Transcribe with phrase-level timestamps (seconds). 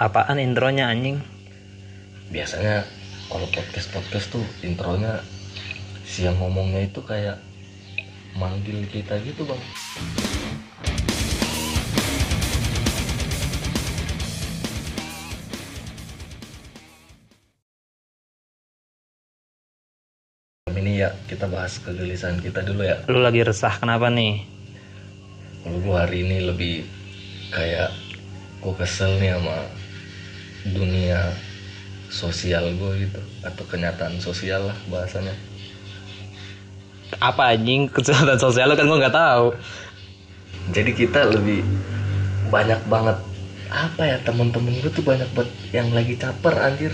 [0.00, 1.20] apaan intronya anjing?
[2.32, 2.88] Biasanya
[3.28, 5.20] kalau podcast podcast tuh intronya
[6.08, 7.36] si yang ngomongnya itu kayak
[8.32, 9.60] manggil kita gitu bang.
[20.80, 23.04] Ini ya kita bahas kegelisahan kita dulu ya.
[23.04, 24.48] Lu lagi resah kenapa nih?
[25.68, 26.88] Gue hari ini lebih
[27.52, 27.92] kayak
[28.64, 29.79] gue kesel nih sama
[30.64, 31.32] dunia
[32.10, 35.32] sosial gue gitu atau kenyataan sosial lah bahasanya.
[37.22, 39.46] Apa anjing kesehatan sosial kan gua nggak tahu.
[40.70, 41.64] Jadi kita lebih
[42.50, 43.18] banyak banget
[43.70, 46.92] apa ya temen-temen gue tuh banyak banget yang lagi caper anjir.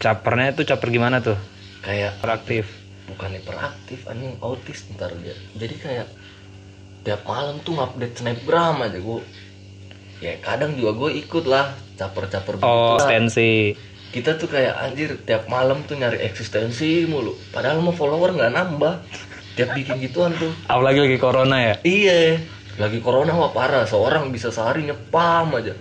[0.00, 1.36] Capernya tuh caper gimana tuh?
[1.84, 2.64] Kayak proaktif
[3.12, 5.36] bukan hiperaktif anjing autis ntar dia.
[5.56, 6.08] Jadi kayak
[7.04, 9.20] tiap malam tuh ngupdate snapgram aja gue
[10.22, 12.78] ya kadang juga gue ikut lah caper-caper oh begitu.
[12.94, 13.02] Lah.
[13.02, 13.52] stensi
[14.12, 17.32] kita tuh kayak anjir tiap malam tuh nyari eksistensi mulu.
[17.48, 18.94] Padahal mau follower nggak nambah.
[19.56, 20.52] Tiap bikin gituan tuh.
[20.68, 21.74] Apalagi lagi corona ya?
[21.80, 22.36] Iya.
[22.76, 23.88] Lagi corona wah parah.
[23.88, 25.72] Seorang bisa sehari nyepam aja.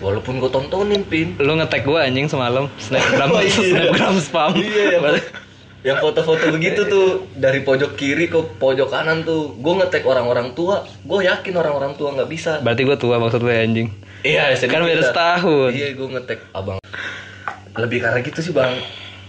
[0.00, 1.36] Walaupun gue tontonin pin.
[1.36, 2.72] Lu ngetek gua anjing semalam.
[2.80, 3.52] Snapgram Oh, iya.
[3.52, 4.52] snapgram spam.
[4.56, 5.04] Iya yang,
[5.86, 9.54] yang foto-foto begitu tuh dari pojok kiri ke pojok kanan tuh.
[9.62, 10.82] Gue ngetek orang-orang tua.
[11.06, 12.58] Gue yakin orang-orang tua nggak bisa.
[12.58, 13.88] Berarti gua tua maksud lu ya, anjing?
[14.26, 15.70] Iya kan beda setahun.
[15.70, 16.82] Iya gue ngetek abang.
[17.78, 18.74] Lebih karena gitu sih bang.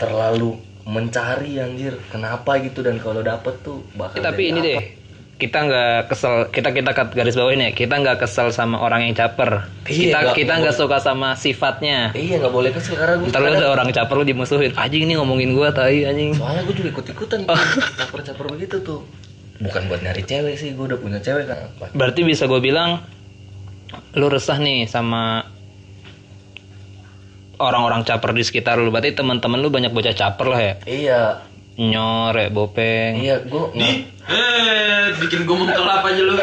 [0.01, 0.57] Terlalu
[0.89, 1.93] mencari anjir.
[2.09, 4.65] Kenapa gitu dan kalau dapet tuh bakal tapi jadi ini apa.
[4.65, 4.96] deh
[5.37, 9.13] kita nggak kesel kita kita garis bawah ini ya kita nggak kesel sama orang yang
[9.13, 9.69] caper.
[9.85, 12.09] Iya, kita nggak- kita nggak suka sama sifatnya.
[12.11, 14.73] Iya nggak boleh kesel karena gue ntar lu ada orang caper lu dimusuhin.
[14.73, 16.33] Anjing ini ngomongin gua tai anjing.
[16.33, 19.05] Soalnya gue juga ikut-ikutan caper-caper begitu tuh.
[19.61, 21.69] Bukan buat nyari cewek sih gue udah punya cewek kan.
[21.93, 23.05] Berarti bisa gue bilang
[24.17, 25.45] lu resah nih sama
[27.57, 28.89] orang-orang caper di sekitar lu.
[28.89, 30.73] Berarti teman-teman lu banyak bocah caper lah ya?
[30.85, 31.21] Iya
[31.77, 33.63] nyore bopeng iya gue
[34.27, 36.35] Eh, bikin gue mengkelap aja lu.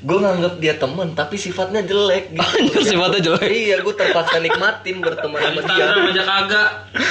[0.00, 3.50] gue nganggap dia temen tapi sifatnya jelek gitu Anjir, sifatnya jelek.
[3.52, 6.68] iya gue terpaksa nikmatin berteman sama dia aja kagak.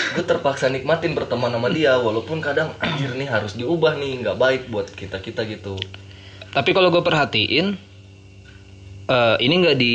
[0.10, 4.62] gue terpaksa nikmatin berteman sama dia walaupun kadang anjir nih harus diubah nih nggak baik
[4.68, 5.78] buat kita kita gitu
[6.50, 7.78] tapi kalau gue perhatiin
[9.06, 9.94] eh ini nggak di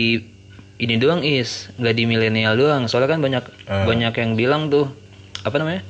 [0.77, 3.88] ini doang is nggak di milenial doang soalnya kan banyak Hmm.
[3.88, 4.87] banyak yang bilang tuh
[5.41, 5.82] apa namanya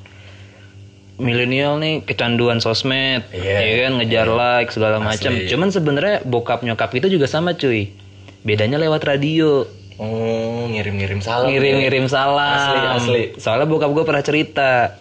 [1.16, 3.56] milenial nih kecanduan sosmed Iya.
[3.56, 7.94] ya kan ngejar like segala macam cuman sebenarnya bokap nyokap kita juga sama cuy.
[8.42, 9.64] Bedanya lewat radio.
[9.94, 11.48] Oh ngirim-ngirim salam.
[11.48, 12.58] Ngirim-ngirim salam.
[12.58, 13.22] Asli, asli.
[13.38, 14.98] soalnya bokap gue pernah cerita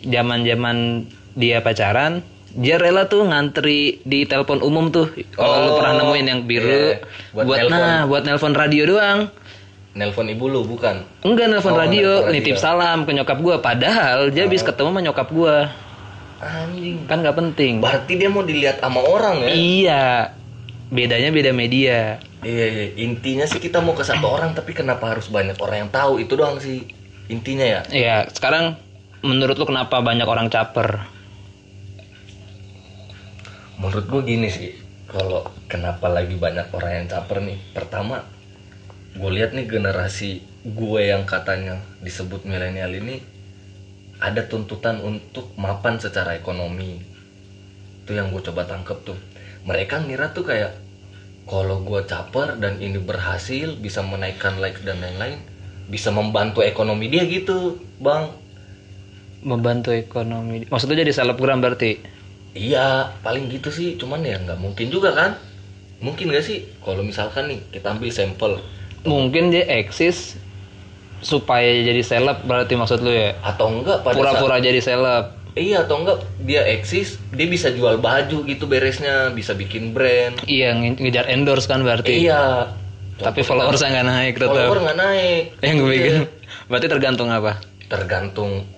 [0.00, 0.76] zaman zaman
[1.34, 2.22] dia pacaran
[2.52, 5.12] dia rela tuh ngantri di telepon umum tuh.
[5.34, 7.04] Kalau lu Oh, pernah nemuin yang biru iya.
[7.34, 7.74] Buat buat, nelpon.
[7.74, 9.20] nah buat nelpon radio doang
[9.96, 11.00] nelpon ibu lu bukan?
[11.24, 12.20] Enggak nelpon Oh, radio.
[12.20, 12.34] nelpon radio.
[12.36, 15.56] nitip salam ke nyokap gue padahal dia habis ketemu sama nyokap gue
[16.36, 16.96] anjing.
[17.08, 17.80] Kan nggak penting.
[17.80, 19.50] Berarti dia mau dilihat sama orang ya?
[19.50, 20.04] Iya.
[20.86, 22.20] Bedanya beda media.
[22.46, 25.90] Iya, iya, intinya sih kita mau ke satu orang tapi kenapa harus banyak orang yang
[25.90, 26.20] tahu?
[26.20, 26.84] Itu doang sih
[27.26, 27.80] intinya ya.
[27.88, 28.76] Iya sekarang
[29.24, 31.08] menurut lu kenapa banyak orang caper?
[33.76, 34.72] Menurut gue gini sih,
[35.04, 37.58] kalau kenapa lagi banyak orang yang caper nih.
[37.76, 38.24] Pertama,
[39.16, 43.24] gue lihat nih generasi gue yang katanya disebut milenial ini
[44.20, 47.00] ada tuntutan untuk mapan secara ekonomi.
[48.04, 49.18] Itu yang gue coba tangkep tuh.
[49.64, 50.72] Mereka ngira tuh kayak
[51.48, 55.40] kalau gue caper dan ini berhasil bisa menaikkan likes dan lain-lain,
[55.88, 58.30] bisa membantu ekonomi dia gitu, bang.
[59.46, 62.02] membantu ekonomi maksudnya jadi selebgram berarti
[62.56, 64.00] Iya, paling gitu sih.
[64.00, 65.36] Cuman ya nggak mungkin juga kan?
[66.00, 66.64] Mungkin gak sih?
[66.80, 68.52] Kalau misalkan nih kita ambil sampel
[69.02, 70.38] mungkin dia eksis
[71.18, 76.20] supaya jadi seleb berarti maksud lu ya atau enggak pura-pura jadi seleb iya atau enggak
[76.38, 80.36] dia eksis, dia bisa jual baju gitu beresnya, bisa bikin brand.
[80.44, 82.68] iya nge- ngejar endorse kan berarti Iya.
[83.16, 85.44] tapi followersnya nggak naik tetap Follower nggak naik.
[85.58, 85.90] yang gue Iya.
[85.90, 86.14] bikin
[86.66, 87.52] berarti tergantung apa
[87.86, 88.68] Tergantung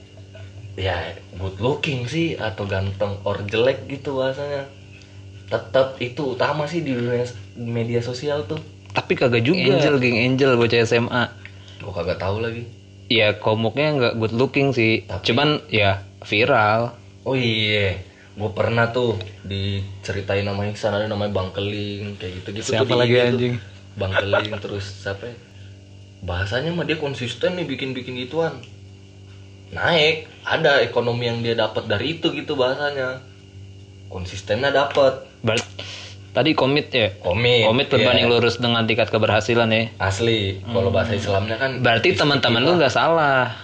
[0.74, 0.94] ya
[1.34, 4.70] good looking sih atau ganteng or jelek gitu bahasanya.
[5.48, 7.26] Tetap itu utama sih di dunia
[7.56, 8.60] media sosial tuh.
[8.98, 11.24] Tapi kagak juga angel geng angel bocah SMA
[11.78, 12.66] Gue kagak tahu lagi.
[13.06, 18.00] ya komuknya nggak good looking sih Tapi- cuman ya viral Oh iya,
[18.32, 22.68] gue pernah tuh diceritain nama Iksan ada namanya Bang Keling kayak gitu gitu.
[22.72, 23.60] Siapa lagi, anjing?
[23.94, 25.28] Bang Keling terus siapa?
[25.28, 25.36] ya?
[26.18, 28.64] Bahasanya mah dia konsisten nih bikin-bikin gituan.
[29.68, 33.20] Naik, ada ekonomi yang dia dapat dari itu gitu bahasanya.
[34.08, 35.28] Konsistennya dapat.
[36.28, 37.10] Tadi komit ya.
[37.18, 38.32] komit Komit berbanding iya.
[38.32, 39.88] lurus dengan tingkat keberhasilan ya.
[39.98, 43.56] asli kalau bahasa Islamnya kan Berarti teman-teman lu nggak salah.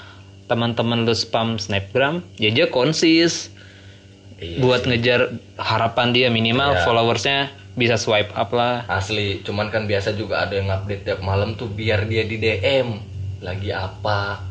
[0.44, 3.48] Teman-teman lu spam snapgram, ya dia konsis
[4.36, 6.82] Iya buat ngejar harapan dia minimal Iya.
[6.84, 7.38] followersnya
[7.74, 8.82] bisa swipe up lah.
[8.86, 12.98] asli cuman kan biasa juga ada yang update tiap malam tuh biar dia di DM
[13.40, 14.42] lagi apa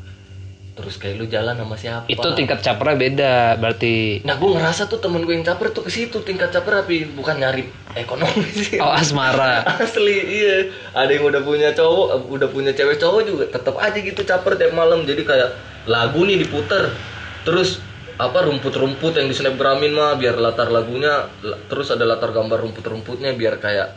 [0.74, 2.10] terus kayak lu jalan sama siapa?
[2.10, 4.25] Itu tingkat capernya beda berarti.
[4.25, 7.38] nah gue ngerasa tuh temen gue yang caper tuh ke situ tingkat caper tapi bukan
[7.38, 8.81] nyari ekonomi sih.
[8.81, 9.62] Oh asmara.
[9.86, 10.74] asli iya.
[10.98, 14.74] Ada yang udah punya cowok udah punya cewek cowok juga tetap aja gitu caper tiap
[14.74, 15.06] malam.
[15.06, 15.50] Jadi kayak
[15.86, 16.90] lagu nih diputer.
[17.46, 17.78] Terus
[18.18, 23.34] apa rumput-rumput yang di snapgramin mah biar latar lagunya la- terus ada latar gambar rumput-rumputnya
[23.38, 23.94] biar kayak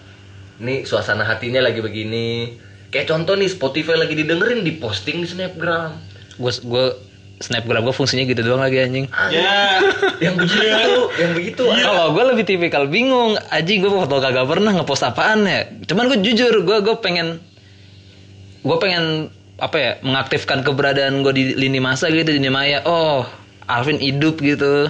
[0.61, 2.52] nih suasana hatinya lagi begini.
[2.93, 6.06] Kayak contoh nih Spotify lagi didengerin diposting di snapgram
[6.37, 6.87] Gue gue
[7.37, 9.06] snapgram gue fungsinya gitu doang lagi anjing.
[9.29, 9.81] Ya.
[10.25, 10.65] yang begitu
[11.21, 15.69] yang begitu Kalau gue lebih tipikal bingung, aji gue foto kagak pernah ngepost apaan ya.
[15.85, 17.37] Cuman gue jujur, gue gue pengen,
[18.65, 22.81] gue pengen apa ya mengaktifkan keberadaan gue di lini masa gitu di Maya.
[22.88, 23.29] Oh,
[23.69, 24.88] Alvin hidup gitu.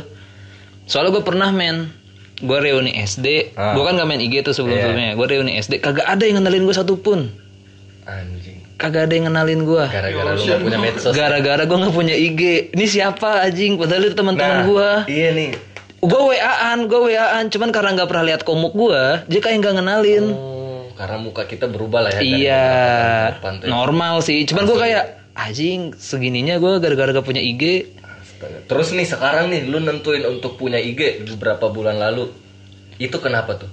[0.86, 1.90] Soalnya gue pernah men,
[2.38, 3.74] gue reuni SD, Ah.
[3.74, 5.18] gue kan gak main IG tuh sebelum sebelumnya.
[5.18, 7.20] Gue reuni SD, kagak ada yang kenalin gue satupun.
[8.06, 8.45] anjing
[8.76, 9.84] Kagak ada yang kenalin gue.
[9.88, 12.40] gara-gara lu gak punya medsos Gara-gara gue nggak punya IG.
[12.76, 13.80] Ini siapa anjing?
[13.80, 14.90] Padahal itu teman-teman Nah, gue.
[15.08, 15.76] iya nih
[16.06, 20.24] gue WA-an, gue WA-an, cuman karena nggak pernah lihat komuk gue, dia kayak nggak ngenalin.
[20.32, 22.20] Oh, karena muka kita berubah lah ya.
[22.22, 22.66] iya,
[23.40, 23.66] ya.
[23.66, 24.44] normal sih.
[24.46, 25.04] Cuman gue kayak
[25.36, 27.92] anjing segininya gue gara-gara gak punya IG.
[28.00, 28.58] Astaga.
[28.68, 32.32] Terus nih sekarang nih lu nentuin untuk punya IG beberapa bulan lalu.
[32.96, 33.68] Itu kenapa tuh?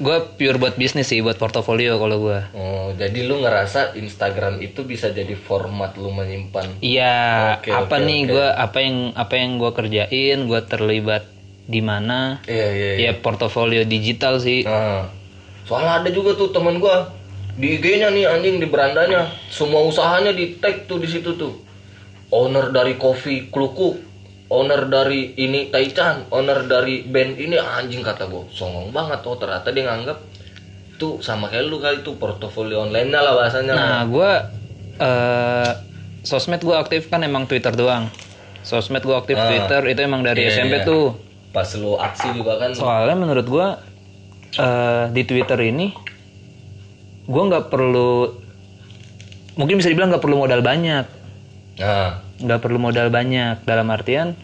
[0.00, 2.40] Gue pure buat bisnis sih, buat portofolio kalau gue.
[2.56, 6.80] Oh, jadi lu ngerasa Instagram itu bisa jadi format lu menyimpan.
[6.80, 8.32] Iya, Oke, apa oke, nih oke.
[8.32, 11.28] gue apa yang apa yang gue kerjain, gue terlibat
[11.70, 12.40] di mana?
[12.48, 13.12] Iya, iya, iya.
[13.12, 14.66] Ya portofolio digital sih.
[14.66, 15.06] Nah,
[15.68, 17.14] soalnya ada juga tuh temen gua
[17.54, 21.54] di IG-nya nih anjing di berandanya semua usahanya di tag tuh di situ tuh.
[22.30, 23.98] Owner dari kopi Kluku,
[24.50, 28.44] owner dari ini Taichan, owner dari band ini anjing kata gua.
[28.50, 30.18] Songong banget oh ternyata dia nganggap
[30.98, 33.72] tuh sama kayak lu kali tuh portofolio online lah bahasanya.
[33.72, 34.30] Nah, gue
[35.00, 35.70] eh
[36.20, 38.12] sosmed gue aktif kan emang Twitter doang.
[38.60, 39.48] Sosmed gue aktif Ah.
[39.48, 40.84] Twitter itu emang dari Iya, SMP iya.
[40.84, 41.16] tuh.
[41.50, 42.76] Pas lu aksi juga kan.
[42.76, 43.80] Soalnya menurut gua
[44.50, 45.94] eh di Twitter ini
[47.24, 48.34] gua nggak perlu
[49.54, 51.04] mungkin bisa dibilang nggak perlu modal banyak,
[51.80, 53.62] Nah, nggak perlu modal banyak.
[53.68, 54.34] Dalam artian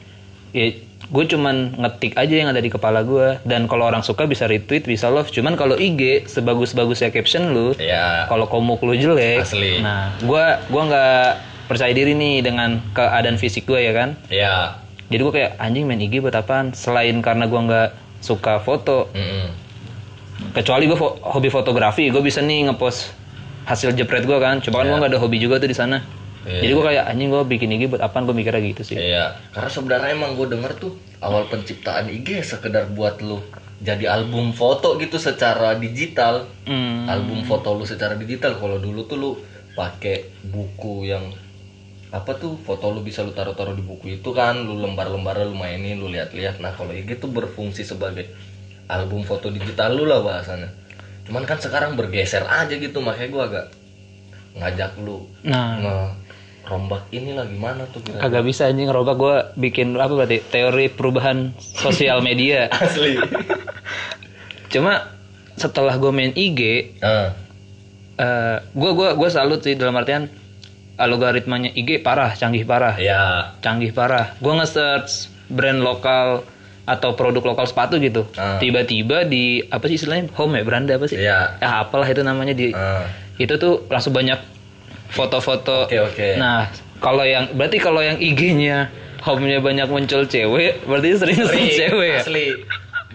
[0.57, 0.73] ya
[1.07, 3.39] gue cuman ngetik aja yang ada di kepala gua.
[3.47, 5.31] Dan kalau orang suka bisa retweet bisa love.
[5.31, 9.81] Cuman kalau IG sebagus-bagusnya caption lu ya kalau komuk lu jelek Asli.
[9.81, 11.29] nah gua gua nggak
[11.67, 14.15] percaya diri nih dengan keadaan fisik gua ya kan?
[14.31, 14.79] Ya.
[15.07, 16.75] jadi gua kayak anjing main IG buat apaan?
[16.75, 17.89] Selain karena gua nggak
[18.23, 19.07] suka foto.
[19.15, 19.67] Mm-mm.
[20.53, 23.09] kecuali gue hobi fotografi gue bisa nih ngepost
[23.65, 24.61] hasil jepret gue kan.
[24.61, 26.05] Coba kan gue nggak ada hobi juga tuh di sana
[26.47, 26.63] Iya.
[26.63, 29.67] jadi gue kayak anjing gue bikin IG buat apaan gue mikirnya gitu sih Iya, karena
[29.67, 33.43] sebenarnya emang gue denger tuh awal penciptaan IG sekedar buat lu
[33.77, 36.49] jadi album foto gitu secara digital.
[36.65, 37.05] Hmm.
[37.05, 38.57] Album foto lu secara digital.
[38.57, 39.31] Kalau dulu tuh lu
[39.77, 41.29] pakai buku yang
[42.09, 46.01] apa tuh foto lu bisa lu taruh-taruh di buku itu kan, lu lembar-lembar lu mainin,
[46.01, 46.57] lu lihat-lihat.
[46.65, 48.33] Nah, kalau IG tuh berfungsi sebagai
[48.89, 50.73] album foto digital lu lah bahasanya.
[51.29, 53.67] Cuman kan sekarang bergeser aja gitu, makanya gua agak
[54.57, 56.17] ngajak lu nah
[56.67, 61.55] ngerombak inilah gimana tuh kira kagak bisa anjing ngerubah gue bikin apa berarti teori perubahan
[61.57, 63.23] sosial media asli.
[64.67, 65.15] cuma
[65.55, 66.61] setelah gue main IG
[68.17, 70.27] eh gue gua gua salut sih dalam artian
[70.97, 74.33] algoritmanya IG parah canggih parah Ya, canggih parah.
[74.41, 76.41] Gua nge-search brand lokal
[76.89, 78.25] atau produk lokal sepatu gitu.
[78.33, 78.57] Ah.
[78.57, 80.33] Tiba-tiba di apa sih istilahnya?
[80.33, 81.21] Home ya, beranda apa sih?
[81.21, 83.05] Ya apalah itu namanya di Ah.
[83.37, 84.41] itu tuh langsung banyak
[85.11, 85.87] foto-foto.
[85.87, 86.29] Oke, oke.
[86.41, 88.91] Nah, kalau yang berarti kalau yang IG-nya
[89.23, 92.21] home-nya banyak muncul cewek, berarti sering sering cewek ya.
[92.23, 92.47] Asli.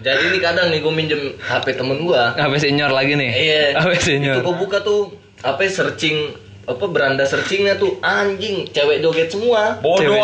[0.02, 2.34] Jadi ini kadang nih gue minjem HP temen gua.
[2.34, 3.30] HP senior lagi nih.
[3.30, 3.62] Iya.
[3.78, 4.36] HP Itu senior.
[4.42, 5.14] gue buka tuh
[5.46, 9.78] apa searching apa beranda searchingnya tuh anjing cewek joget semua.
[9.82, 10.18] Cewek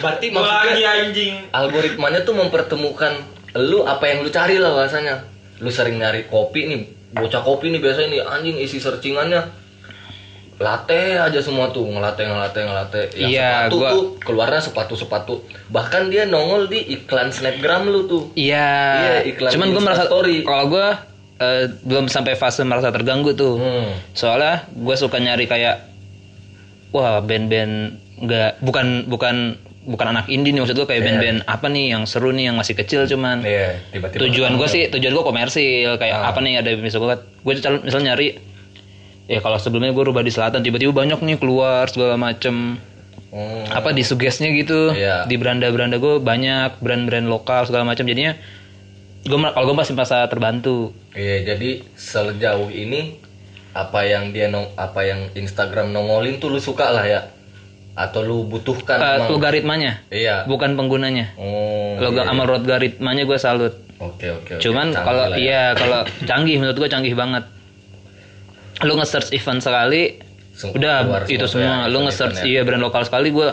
[0.00, 1.34] Berarti Lagi maksudnya anjing.
[1.52, 3.12] algoritmanya tuh mempertemukan
[3.56, 5.24] lu apa yang lu cari lah bahasanya.
[5.64, 6.80] Lu sering nyari kopi nih,
[7.16, 9.48] bocah kopi nih biasanya nih anjing isi searchingannya
[10.56, 15.34] latte aja semua tuh ngelate ngelate ngelate yang Iya, sepatu gua- tuh keluarnya sepatu sepatu
[15.68, 18.72] bahkan dia nongol di iklan snapgram lu tuh Iya.
[18.96, 20.42] Iya, iklan Cuman gue merasa Story.
[20.42, 20.86] kalau gue
[21.36, 23.54] eh, belum sampai fase merasa terganggu tuh.
[23.54, 24.10] hmm.
[24.10, 25.84] soalnya gue suka nyari kayak
[26.90, 29.36] wah band-band nggak bukan bukan
[29.84, 31.06] bukan anak indie nih maksud gue kayak Iya.
[31.06, 34.88] band-band apa nih yang seru nih yang masih kecil cuman Iya, tiba-tiba tujuan gue sih
[34.88, 36.32] tujuan gue komersil kayak Ah.
[36.32, 38.40] apa nih ada misal gue gue cal- misal nyari
[39.26, 42.78] ya kalau sebelumnya gue rubah di selatan tiba-tiba banyak nih keluar segala macem
[43.26, 43.68] Hmm.
[43.68, 45.26] apa di sugesnya gitu Iya.
[45.26, 48.32] di beranda-beranda gue banyak brand-brand lokal segala macam jadinya
[49.20, 53.18] gue kalau gue masih merasa terbantu Iya, jadi sejauh ini
[53.74, 57.20] apa yang dia nong apa yang Instagram nongolin tuh lu suka lah ya?
[57.92, 59.28] Atau lu butuhkan emang?
[59.28, 60.46] logaritmanya Iya.
[60.46, 61.98] bukan penggunanya Oh.
[61.98, 62.30] logo iya.
[62.30, 64.62] sama logaritmanya gue salut Oke, oke, oke.
[64.62, 65.36] Cuman Canggih kalau ya.
[65.36, 67.44] iya kalau canggih menurut gua canggih banget.
[68.84, 70.20] Lu nge-search event sekali
[70.56, 71.84] udah keluar itu semua semua.
[71.84, 72.44] ya, Lu nge-search ya.
[72.48, 73.52] iya brand lokal sekali gua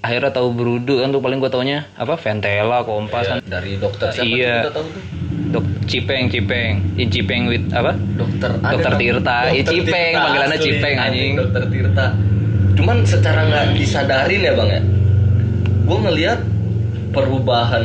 [0.00, 3.38] akhirnya tahu Brudu kan tuh paling gua taunya apa Ventela, Kompas Iya, kan.
[3.44, 4.54] dari dokter siapa Iya.
[4.64, 5.02] kita tahu tuh?
[5.50, 6.72] Dok Cipeng, Cipeng.
[6.94, 7.98] In Cipeng with apa?
[8.14, 9.36] Dokter Dokter Tirta.
[9.50, 11.32] Dokter Cipeng, Tirta, panggilannya asli, Cipeng, anjing.
[11.34, 12.06] Dokter Tirta.
[12.72, 14.80] Cuman secara nggak disadarin ya bang ya,
[15.84, 16.38] gue ngelihat
[17.10, 17.84] perubahan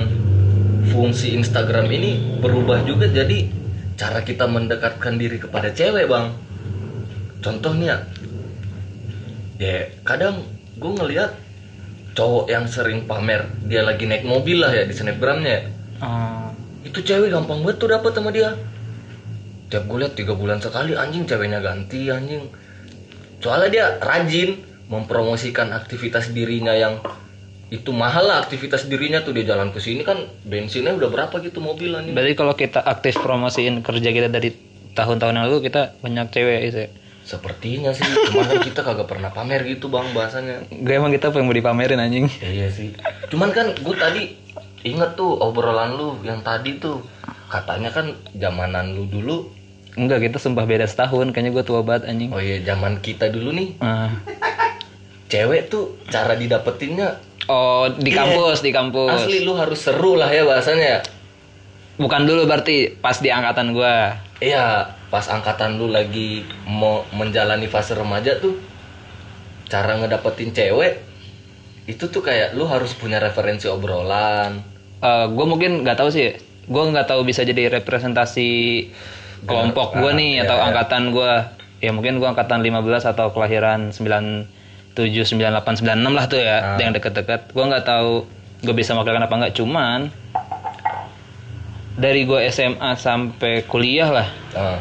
[0.87, 3.49] fungsi Instagram ini berubah juga jadi
[3.95, 6.29] cara kita mendekatkan diri kepada cewek bang.
[7.45, 8.01] Contohnya,
[9.61, 10.41] ya kadang
[10.81, 11.37] gue ngelihat
[12.15, 16.51] cowok yang sering pamer dia lagi naik mobil lah ya di snapgramnya Oh.
[16.83, 18.51] itu cewek gampang banget tuh dapet sama dia
[19.71, 22.51] tiap gue lihat tiga bulan sekali anjing ceweknya ganti anjing
[23.39, 24.59] soalnya dia rajin
[24.91, 26.99] mempromosikan aktivitas dirinya yang
[27.71, 31.63] itu mahal lah aktivitas dirinya tuh dia jalan ke sini kan bensinnya udah berapa gitu
[31.63, 34.51] mobil anjing Berarti kalau kita aktif promosiin kerja kita dari
[34.99, 36.77] tahun-tahun yang lalu kita banyak cewek itu.
[36.83, 36.89] ya?
[37.25, 41.49] Sepertinya sih cuman kan kita kagak pernah pamer gitu bang bahasanya Gue emang kita pengen
[41.49, 42.29] mau dipamerin anjing.
[42.37, 42.93] Ya, iya sih
[43.27, 44.37] cuman kan gue tadi
[44.83, 47.01] inget tuh obrolan lu yang tadi tuh
[47.47, 49.49] katanya kan zamanan lu dulu
[49.95, 51.31] Enggak, kita sumpah beda setahun.
[51.31, 52.27] Kayaknya gue tua banget anjing.
[52.29, 54.11] oh iya zaman kita dulu nih Ah.
[55.25, 58.25] cewek tuh cara didapetinnya Oh, di Iya.
[58.25, 59.21] kampus, di kampus.
[59.21, 61.05] asli lu harus seru lah ya bahasanya
[61.95, 64.19] Bukan dulu berarti pas di angkatan gua.
[64.37, 64.83] iya
[65.15, 68.59] pas angkatan lu lagi mau menjalani fase remaja tuh
[69.65, 70.99] cara ngedapetin cewek
[71.87, 74.59] itu tuh kayak lu harus punya referensi obrolan
[74.99, 76.33] Eh gue mungkin nggak tahu sih.
[76.65, 78.49] Gue nggak tahu bisa jadi representasi
[79.45, 80.63] kelompok gue Ah, nih iya, atau iya.
[80.67, 81.31] angkatan gua.
[81.83, 84.47] Ya mungkin gua angkatan 15 atau kelahiran 97,
[84.97, 86.79] 98, 96 lah tuh ya, Ah.
[86.81, 87.53] yang deket-deket.
[87.53, 88.25] Gua nggak tahu
[88.65, 89.53] gue bisa mewakilkan apa nggak.
[89.53, 90.09] Cuman
[91.95, 94.79] dari gue SMA sampai kuliah lah Ah,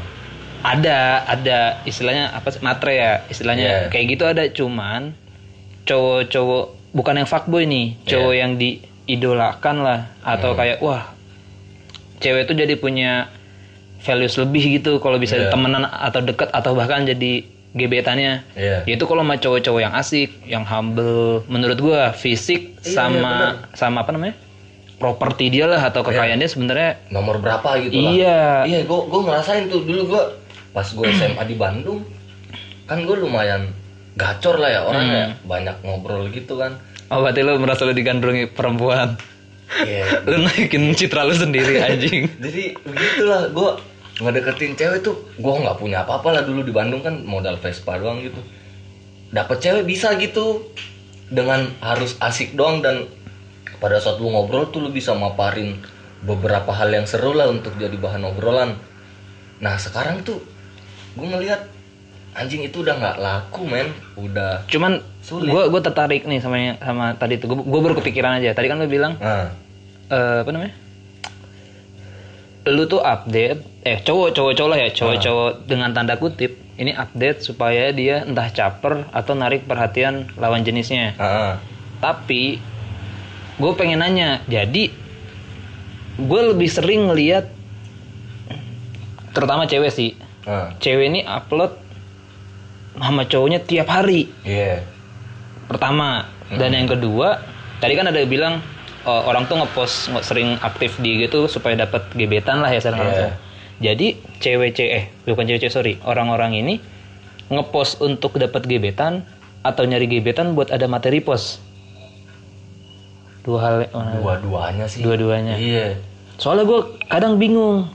[0.64, 2.64] ada ada istilahnya apa sih?
[2.64, 3.88] Matre ya istilahnya Iya.
[3.92, 4.42] kayak gitu ada.
[4.49, 5.12] Cuman
[5.85, 6.64] cowok-cowok
[6.97, 8.40] bukan yang fuckboy nih cowok Iya.
[8.40, 10.00] yang diidolakan lah.
[10.25, 10.59] Atau Hmm.
[10.59, 11.12] kayak wah
[12.18, 13.28] cewek itu jadi punya
[14.00, 15.52] values lebih gitu kalau bisa Iya.
[15.52, 17.44] temenan atau deket atau bahkan jadi
[17.75, 18.47] gebetannya.
[18.54, 18.88] Iya.
[18.88, 24.00] Itu kalau sama cowok-cowok yang asik yang humble menurut gua fisik Iya, sama iya, sama
[24.00, 24.37] apa namanya?
[24.94, 28.12] Properti dia lah atau kekayaannya sebenarnya nomor berapa gitu lah.
[28.14, 28.40] Iya.
[28.64, 29.85] Iya gue gue ngerasain tuh.
[29.85, 30.23] Dulu gue
[30.74, 32.02] pas gue SMA di Bandung
[32.84, 33.70] kan gue lumayan
[34.18, 35.24] gacor lah ya orangnya.
[35.46, 36.78] Banyak ngobrol gitu kan.
[37.08, 39.14] Oh berarti lo merasa lo digandrungi perempuan?
[39.70, 42.30] Iya, lu naikin citra lu sendiri anjing.
[42.42, 43.70] Jadi begitulah gue
[44.22, 48.22] ngedeketin cewek tuh gue nggak punya apa-apa lah dulu di Bandung kan modal Vespa doang
[48.22, 48.38] gitu.
[49.34, 50.70] Dapet cewek bisa gitu
[51.30, 53.10] dengan harus asik doang dan
[53.82, 55.82] pada saat lu ngobrol tuh lu bisa maparin
[56.24, 58.78] beberapa hal yang seru lah untuk jadi bahan obrolan.
[59.60, 60.53] Nah sekarang tuh
[61.14, 61.61] gue ngelihat
[62.35, 63.88] anjing itu udah nggak laku men.
[64.18, 67.54] Udah cuman gue gue tertarik nih sama sama tadi tuh.
[67.54, 68.52] Gue baru kepikiran aja.
[68.52, 69.54] Tadi kan lu bilang nah
[70.11, 70.75] eh, apa namanya?
[72.64, 76.90] Lu tuh update eh cowok cowok cowok lah ya cowok cowok dengan tanda kutip ini
[76.90, 81.14] update supaya dia entah caper atau narik perhatian lawan jenisnya.
[81.21, 81.61] Ah,
[82.02, 82.59] tapi
[83.54, 84.90] gue pengen nanya jadi
[86.14, 87.47] gue lebih sering ngeliat
[89.35, 90.11] terutama cewek sih
[90.44, 91.74] ah, cewek ini upload
[92.94, 94.30] sama cowoknya tiap hari.
[94.42, 94.84] Iya.
[95.66, 96.28] Pertama.
[96.46, 97.40] Dan yang kedua
[97.76, 98.54] tadi kan ada yang bilang
[99.02, 102.94] oh, orang tuh ngepost nge- sering aktif di gitu supaya dapat gebetan lah ya secara
[102.94, 103.02] Iya.
[103.02, 103.32] langsung
[103.74, 104.06] jadi
[104.38, 106.74] cewek cewek eh bukan cewek cewek sorry orang-orang ini
[107.46, 109.26] ngepost untuk dapat gebetan
[109.60, 111.58] atau nyari gebetan buat ada materi post.
[113.42, 115.02] Dua hal mana dua-duanya sih.
[115.02, 115.56] dua-duanya.
[115.56, 115.98] Iya.
[116.36, 117.88] Soalnya gue kadang bingung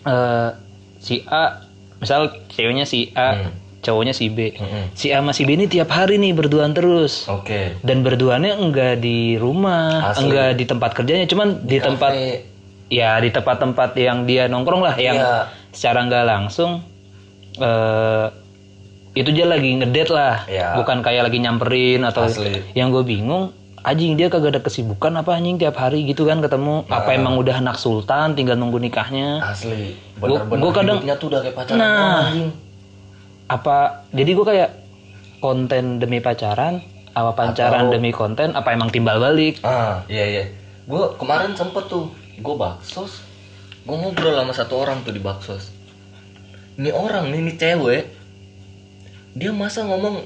[0.00, 0.50] Eh,
[1.00, 1.64] si A
[1.96, 3.52] misal ceweknya si A Hmm.
[3.80, 4.92] cowoknya si B Mm-mm.
[4.92, 9.00] si A sama si B ini tiap hari nih berduaan terus oke dan berduanya enggak
[9.00, 10.28] di rumah Asli.
[10.28, 12.44] enggak di tempat kerjanya cuman di, tempat Kafe.
[12.88, 15.48] ya di tempat-tempat yang dia nongkrong lah yang Iya.
[15.70, 16.84] secara nggak langsung
[17.56, 18.26] eh
[19.12, 20.76] itu dia lagi ngedate lah Iya.
[20.76, 22.60] bukan kayak lagi nyamperin atau Asli.
[22.72, 23.50] yang gue bingung
[23.82, 26.84] anjing dia kagak ada kesibukan apa anjing tiap hari gitu kan ketemu.
[26.86, 29.40] Apa emang udah anak sultan tinggal nunggu nikahnya?
[29.42, 29.96] Asli.
[30.14, 32.28] Bener-bener gua kadang- tuh udah kayak pacaran Nah.
[32.28, 32.50] anjing.
[33.48, 33.76] apa
[34.08, 34.70] jadi gue kayak
[35.40, 39.58] konten demi pacaran apa pacaran Atau- demi konten apa emang timbal balik?
[39.60, 40.44] Ah iya iya.
[40.86, 43.26] Gue kemarin sempet tuh gue baksos.
[43.82, 45.74] Gue ngobrol sama satu orang tuh di baksos.
[46.76, 48.04] Ini orang nih ini cewek.
[49.32, 50.22] Dia masa ngomong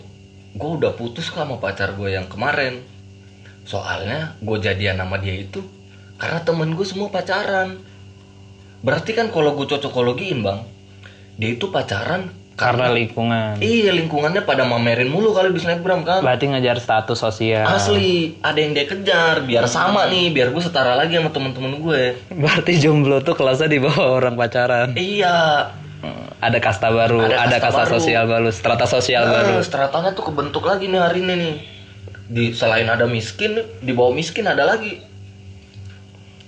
[0.52, 2.84] gue udah putus sama pacar gue yang kemarin
[3.64, 5.64] soalnya gue jadian sama dia itu
[6.20, 7.80] karena temen gue semua pacaran.
[8.84, 10.60] Berarti kan kalau gue cocokologiin bang
[11.40, 13.58] dia itu pacaran karena lingkungan.
[13.58, 16.22] Iya lingkungannya pada mamerin mulu kali di snapgram kan?
[16.22, 17.66] Berarti ngejar status sosial.
[17.66, 22.02] Asli, ada yang dia kejar biar sama nih, biar gue setara lagi sama temen-temen gue.
[22.30, 24.94] berarti jomblo tuh kelasnya di bawah orang pacaran.
[24.94, 25.66] Iya,
[26.38, 27.94] ada kasta baru Ada ada, kasta kasta baru.
[27.98, 29.52] sosial baru strata sosial baru.
[29.58, 31.54] nah, stratanya tuh kebentuk lagi nih hari ini nih.
[32.24, 35.04] Di selain ada miskin, di bawah miskin ada lagi.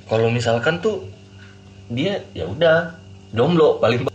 [0.07, 1.05] Kalau misalkan tuh
[1.87, 2.95] dia ya udah
[3.31, 4.07] jomblo paling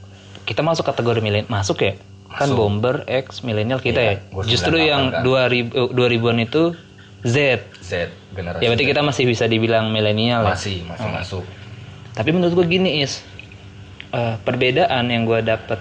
[0.44, 1.94] kita masuk kategori milenial masuk ya
[2.28, 2.58] kan Masuk.
[2.58, 5.24] bomber X milenial kita Iya, ya justru 98 yang kan.
[5.24, 6.64] 2000 2000-an itu
[7.22, 7.36] Z
[7.80, 7.92] Z
[8.32, 8.60] generasi.
[8.60, 8.90] ya berarti Z.
[8.90, 11.44] kita masih bisa dibilang milenial ya masih masih masuk.
[12.12, 13.24] tapi menurut gue gini is
[14.10, 15.80] eh, perbedaan yang gue dapet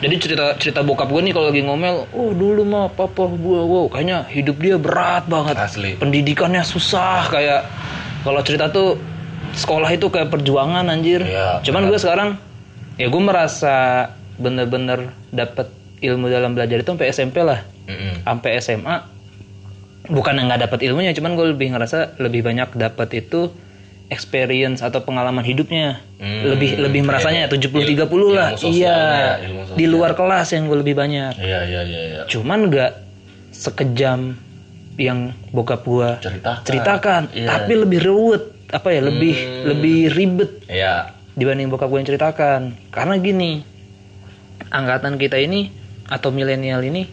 [0.00, 3.88] jadi cerita cerita bokap gue nih kalau lagi ngomel oh dulu mah papa gue wow
[3.88, 5.56] kayaknya hidup dia berat banget.
[5.56, 5.96] Asli.
[5.96, 7.64] pendidikannya susah kayak
[8.24, 9.00] kalau cerita tuh
[9.56, 11.24] sekolah itu kayak perjuangan anjir.
[11.24, 12.28] Iya, cuman gue sekarang
[13.00, 17.60] ya gue merasa bener-bener dapet ilmu dalam belajar itu sampai SMP lah.
[17.90, 18.22] Mm-mm.
[18.22, 18.96] sampai SMA
[20.10, 23.50] bukan yang nggak dapat ilmunya cuman gue lebih ngerasa lebih banyak dapat itu
[24.10, 27.46] experience atau pengalaman hidupnya Hmm, lebih lebih merasanya.
[27.46, 28.98] 70 30 Il- lah iya
[29.40, 32.00] ya, di luar kelas yang gue lebih banyak Iya iya iya.
[32.04, 32.20] iya.
[32.26, 32.92] cuman nggak
[33.50, 34.36] sekejam
[34.96, 36.62] yang bokap gue Ceritakan.
[36.62, 37.48] ceritakan Iya.
[37.48, 39.62] tapi lebih ruwet apa ya lebih Hmm.
[39.66, 41.14] lebih ribet Iya.
[41.32, 43.62] dibanding bokap gue yang ceritakan karena gini
[44.68, 45.72] angkatan kita ini
[46.04, 47.06] atau milenial ini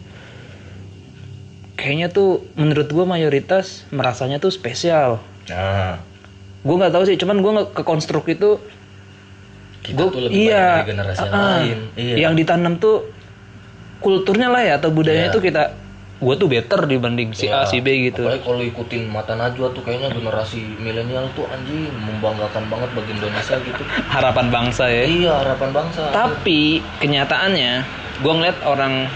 [1.74, 5.96] kayaknya tuh menurut gue mayoritas merasanya tuh spesial Nah,
[6.68, 8.60] gue nggak tahu sih cuman gue ke konstruk itu
[9.80, 11.78] kita Gua- tuh lebih iya, banyak dari generasi yang ah, lain.
[11.96, 12.14] Iya.
[12.18, 12.96] yang ditanam tuh
[13.98, 15.34] kulturnya lah ya atau budayanya Iya.
[15.34, 15.62] tuh kita
[16.18, 17.64] gue tuh better dibanding si A Iya.
[17.64, 22.66] si B gitu Apalagi kalau ikutin mata najwa tuh kayaknya generasi milenial tuh anjing membanggakan
[22.66, 23.82] banget bagi Indonesia gitu.
[24.14, 26.02] harapan bangsa ya Iya harapan bangsa.
[26.10, 26.60] tapi
[26.98, 27.72] kenyataannya
[28.18, 29.06] gue ngeliat orang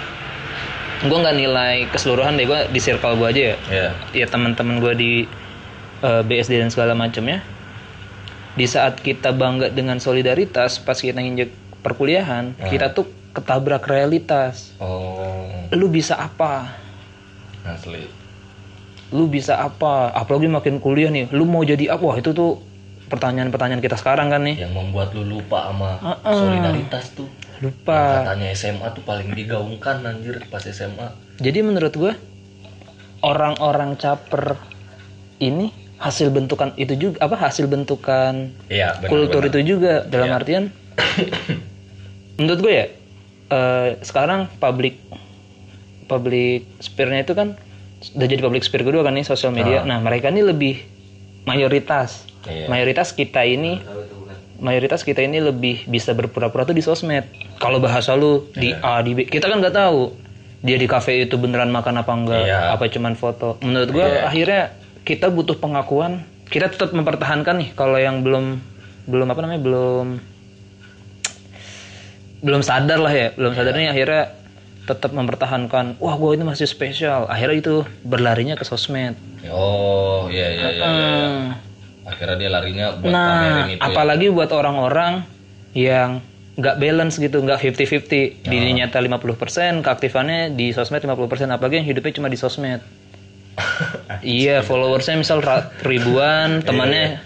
[1.02, 3.88] gue nggak nilai keseluruhan deh gue di circle gue aja ya Iya.
[4.14, 5.12] ya teman-teman gue di
[6.02, 7.40] eh, BSD dan segala macamnya
[8.52, 11.48] di saat kita bangga dengan solidaritas pas kita nginjek
[11.80, 12.68] perkuliahan Hmm.
[12.68, 16.68] kita tuh ketabrak realitas Oh, lu bisa apa
[17.64, 18.04] asli.
[19.08, 22.60] lu bisa apa apalagi makin kuliah nih lu mau jadi apa Wah, itu tuh
[23.06, 26.32] pertanyaan-pertanyaan kita sekarang kan nih Yang membuat lu lupa sama Uh-uh.
[26.34, 27.28] solidaritas tuh.
[27.54, 31.08] Yang lupa katanya SMA tuh paling digaungkan anjir pas SMA.
[31.38, 32.12] jadi menurut gue
[33.22, 34.56] orang-orang caper
[35.38, 39.08] ini hasil bentukan itu juga apa hasil bentukan Iya, benar.
[39.08, 40.36] kultur itu juga dalam Iya.
[40.36, 40.64] artian
[42.38, 42.86] menurut gue ya
[43.48, 44.98] eh, sekarang public
[46.04, 47.54] public sphere-nya itu kan
[48.12, 49.86] udah jadi public sphere kedua kan nih sosial media.
[49.86, 50.82] Nah, mereka ini lebih
[51.44, 52.26] mayoritas.
[52.42, 52.66] Iya.
[52.66, 53.78] Mayoritas kita ini
[54.58, 57.22] mayoritas kita ini lebih bisa berpura-pura tuh di sosmed.
[57.56, 58.98] Kalau bahasa lu di Iya.
[58.98, 60.10] A di B, kita kan nggak tahu
[60.58, 62.74] dia di cafe itu beneran makan apa enggak, Iya.
[62.74, 63.58] apa cuman foto.
[63.60, 64.20] Menurut gua Iya.
[64.24, 64.62] akhirnya
[65.02, 66.22] kita butuh pengakuan.
[66.52, 68.60] Kita tetap mempertahankan nih kalau yang belum
[69.08, 70.06] belum apa namanya belum
[72.42, 74.22] belum sadar lah ya, belum sadar nih akhirnya
[74.82, 75.96] tetap mempertahankan.
[76.02, 77.30] Wah, gua ini masih spesial.
[77.30, 79.14] Akhirnya itu berlarinya ke sosmed.
[79.46, 80.86] Oh, iya iya iya.
[80.86, 81.28] iya, iya.
[82.02, 83.78] Akhirnya dia larinya buat Nah, itu.
[83.78, 83.86] ya.
[83.86, 85.22] apalagi buat orang-orang
[85.72, 86.18] yang
[86.58, 88.42] nggak balance gitu, nggak 50-50.
[88.42, 91.54] Di nyata 50%, keaktifannya di sosmed 50%.
[91.54, 92.82] Apalagi yang hidupnya cuma di sosmed.
[94.22, 95.44] Iya, followersnya misal
[95.82, 97.20] ribuan, temannya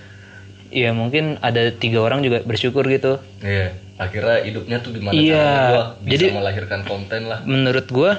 [0.68, 3.22] ya mungkin ada tiga orang juga bersyukur gitu.
[3.40, 3.72] Iya.
[3.96, 7.40] Akhirnya hidupnya tuh gimana Iya, caranya gua bisa jadi- melahirkan konten lah.
[7.42, 8.12] Menurut gua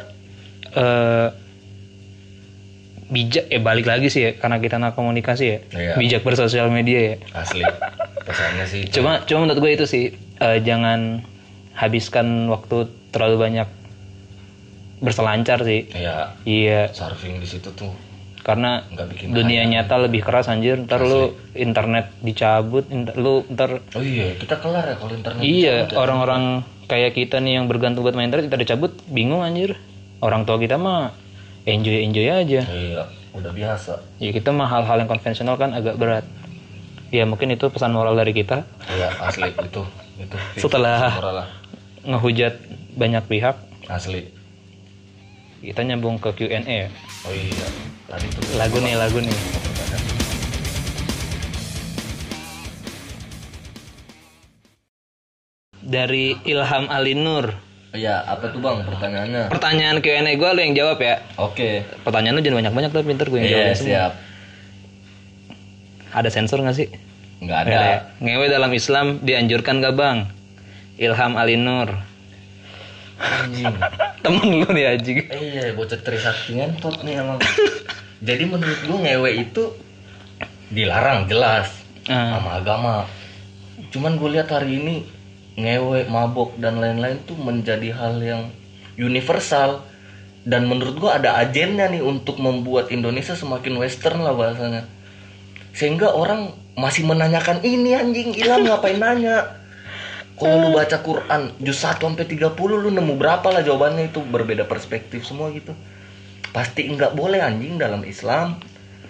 [0.74, 1.28] eh
[3.08, 5.58] bijak eh balik lagi sih ya karena kita anak komunikasi ya.
[5.72, 5.93] Iya.
[5.96, 7.15] Bijak bersosial media ya.
[7.32, 7.63] Asli.
[8.26, 8.84] Pesannya sih.
[8.91, 10.06] Cuma cuma menurut gue itu sih
[10.38, 11.24] eh, jangan
[11.72, 13.67] habiskan waktu terlalu banyak
[14.99, 15.86] berselancar sih.
[15.89, 17.93] Iya, Iya, surfing di situ tuh.
[18.41, 20.79] Karena nggak bikin dunia nyata lebih keras anjir.
[20.79, 25.41] Ntar lu internet dicabut, inter- lu ntar Oh iya, kita kelar ya kalau internet.
[25.43, 26.43] iya orang-orang
[26.88, 29.75] kayak kita nih yang bergantung buat main internet kita dicabut, bingung anjir.
[30.17, 31.12] Orang tua kita mah
[31.65, 32.62] enjoy enjoy aja.
[32.63, 33.03] Iya
[33.36, 33.99] udah biasa.
[34.17, 36.23] Ya kita mah hal-hal yang konvensional kan agak berat.
[37.12, 38.63] Ya mungkin itu pesan moral dari kita.
[38.88, 39.83] Iya asli itu
[40.17, 40.38] itu.
[40.55, 41.12] Setelah-
[42.01, 42.63] ngehujat
[42.95, 43.60] banyak pihak.
[43.86, 44.31] Asli
[45.62, 46.88] kita nyambung ke Q&A ya.
[47.26, 47.67] oh iya
[48.08, 49.39] tadi tuh lagu nih lagu nih.
[55.88, 57.67] Dari Ilham Alinur
[57.98, 59.43] iya apa tuh bang pertanyaannya?
[59.50, 61.24] Pertanyaan Q&A gue lu yang jawab ya?
[61.41, 61.82] Oke.
[62.06, 63.88] Pertanyaan lu jangan banyak-banyak tapi pinter gue yang iya jawab semua.
[63.89, 64.12] siap.
[66.13, 66.88] Ada sensor gak sih?
[67.41, 67.72] Nggak ada.
[67.74, 67.98] ya?
[68.22, 70.17] ngewe dalam Islam dianjurkan gak bang?
[70.98, 71.93] Ilham Alinur
[74.21, 75.17] temen lu nih anjing.
[75.27, 77.39] Iya bocah trisakti ngentot nih emang.
[78.21, 79.63] Jadi menurut gue ngewe itu
[80.73, 81.69] dilarang jelas
[82.08, 82.39] Ah.
[82.39, 82.95] sama agama.
[83.91, 84.95] Cuman gue lihat hari ini
[85.60, 88.47] ngewe mabok dan lain-lain tuh menjadi hal yang
[88.95, 89.84] universal.
[90.47, 94.88] Dan menurut gue ada agennya nih untuk membuat Indonesia semakin western lah bahasanya.
[95.75, 99.66] Sehingga orang masih menanyakan ini anjing hilang ngapain nanya
[100.38, 104.21] kalau lu baca Quran juz 1 sampai 30 lu nemu berapa lah jawabannya itu?
[104.21, 105.73] Berbeda perspektif semua gitu.
[106.47, 108.62] Pasti nggak boleh anjing dalam Islam.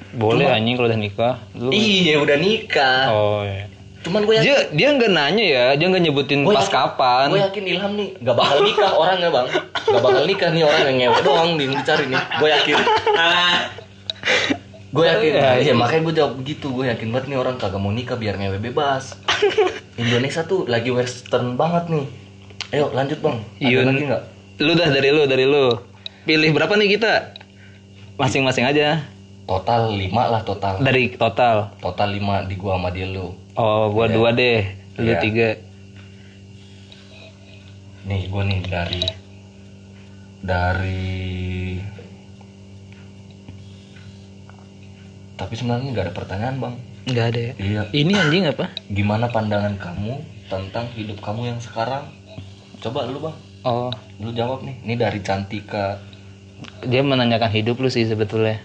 [0.09, 1.35] Boleh anjing kalau udah nikah.
[1.53, 3.03] Lu iya udah nikah.
[3.09, 3.67] Oh iya.
[3.97, 7.27] cuman gue yakin dia dia nggak nanya ya dia nggak nyebutin Gua pas yakin- kapan.
[7.27, 9.47] gue yakin Ilham nih nggak bakal nikah orangnya bang.
[9.83, 12.21] Nggak bakal nikah nih orang yang ngewe doang nih yang dicari nih.
[12.33, 12.75] Gue yakin.
[13.13, 13.55] Ah,
[14.97, 15.31] gue yakin.
[15.31, 18.33] Iya, iya makanya gue jawab begitu gue yakin banget nih orang kagak mau nikah biar
[18.33, 19.13] ngewe bebas.
[20.01, 22.05] Indonesia tuh lagi western banget nih.
[22.73, 23.37] Ayo lanjut bang.
[23.57, 23.85] Ada Yun.
[23.85, 24.23] lagi nggak?
[24.57, 25.65] lu dah dari lu dari lu.
[26.25, 27.13] Pilih berapa nih kita?
[28.17, 29.05] Masing-masing aja.
[29.45, 30.81] Total 5 lah total.
[30.81, 31.77] Dari total?
[31.77, 33.37] Total 5 di gua sama dia lu.
[33.53, 34.65] Oh gua dua deh.
[34.97, 35.21] Lu Iya.
[35.21, 35.49] tiga.
[38.03, 39.03] Nih gue nih dari
[40.41, 41.13] dari
[45.37, 46.75] tapi sebenarnya nggak ada pertanyaan bang.
[47.07, 47.53] Nggak ada ya?
[47.61, 47.81] Iya.
[47.93, 48.65] Ini anjing apa?
[48.91, 50.19] Gimana pandangan kamu
[50.49, 52.09] tentang hidup kamu yang sekarang?
[52.81, 53.37] Coba lu bang.
[53.63, 53.93] Oh.
[54.19, 54.75] Lu jawab nih.
[54.83, 56.01] Ini dari Cantika.
[56.83, 58.59] Dia menanyakan hidup lu sih sebetulnya.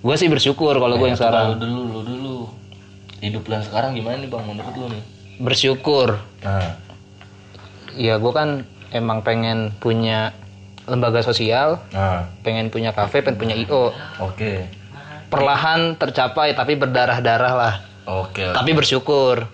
[0.00, 1.58] Gua sih bersyukur kalau gua yang sekarang.
[1.58, 2.38] lu dulu lu dulu.
[3.20, 5.02] Hidup lu yang sekarang gimana nih bang menurut lu nih?
[5.42, 6.22] Bersyukur.
[6.46, 6.78] Nah.
[7.98, 8.48] Ya gua kan
[8.94, 10.32] emang pengen punya
[10.86, 12.26] lembaga sosial nah.
[12.42, 14.66] pengen punya kafe pengen punya io oke
[15.32, 19.48] perlahan tercapai tapi berdarah-darah lah oke tapi bersyukur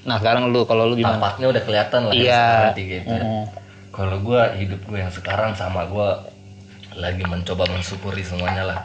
[0.00, 2.48] nah sekarang lu kalau lu gimana tampaknya udah kelihatan lah ya Iya.
[2.72, 3.24] gitu ya.
[3.90, 6.08] Kalau gue hidup gue yang sekarang sama gue
[6.96, 8.78] lagi mencoba mensyukuri semuanya lah.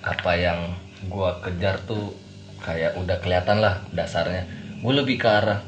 [0.00, 0.72] Apa yang
[1.04, 2.14] gue kejar tuh
[2.64, 4.48] kayak udah kelihatan lah dasarnya.
[4.80, 5.60] Gue lebih ke arah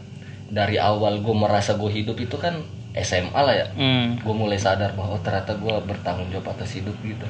[0.49, 2.63] dari awal gue merasa gue hidup itu kan
[2.97, 3.67] SMA lah ya.
[3.77, 4.17] Hmm.
[4.25, 7.27] Gue mulai sadar bahwa oh, ternyata gue bertanggung jawab atas hidup gitu.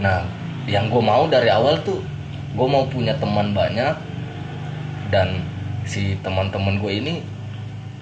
[0.00, 0.24] Nah,
[0.70, 1.98] yang gue mau dari awal tuh
[2.52, 3.94] gue mau punya teman banyak
[5.10, 5.42] dan
[5.84, 7.14] si teman-teman gue ini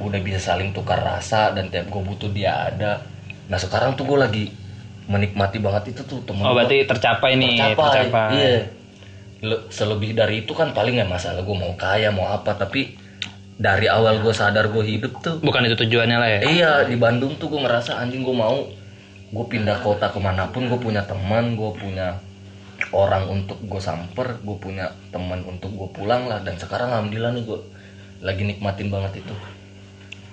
[0.01, 3.05] udah bisa saling tukar rasa dan tiap gue butuh dia ada
[3.49, 4.44] nah sekarang tuh gue lagi
[5.11, 8.31] menikmati banget itu tuh temen Oh berarti tercapai nih, tercapai, tercapai.
[8.31, 8.53] iya
[9.40, 12.94] Le- selebih dari itu kan paling ya masalah gue mau kaya mau apa tapi
[13.57, 16.40] dari awal gue sadar gue hidup tuh Bukan itu tujuannya lah ya.
[16.44, 18.68] iya di Bandung tuh gue ngerasa anjing gue mau
[19.31, 22.20] gue pindah kota ke mana pun gue punya teman gue punya
[22.90, 27.44] orang untuk gue samper gue punya teman untuk gue pulang lah dan sekarang alhamdulillah nih
[27.46, 27.59] gue
[28.20, 29.35] lagi nikmatin banget itu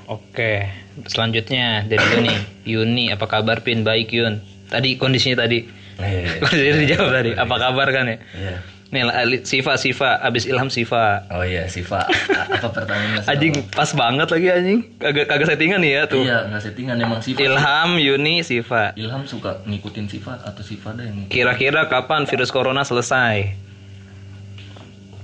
[0.07, 0.71] Oke,
[1.03, 2.35] selanjutnya dari Yuni.
[2.63, 3.83] Yuni, apa kabar Pin?
[3.83, 4.39] Baik Yun.
[4.71, 5.67] Tadi kondisinya tadi.
[5.99, 7.31] Iya, Kondisinya dijawab tadi.
[7.35, 8.17] Apa kabar kan ya?
[8.39, 8.57] iya.
[8.87, 9.03] Nih,
[9.43, 11.27] Siva, Siva, abis Ilham Siva.
[11.27, 13.31] oh iya Siva apa pertanyaannya Siva?
[13.35, 14.79] Anjing pas banget lagi anjing.
[14.95, 16.23] Kagak kagak settingan nih ya tuh.
[16.23, 18.95] iya nggak settingan emang Siva Ilham, Yuni, Siva.
[18.95, 21.27] Ilham suka ngikutin Siva atau Siva ada yang?
[21.27, 23.67] Kira-kira kapan virus corona selesai?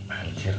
[0.10, 0.56] anjir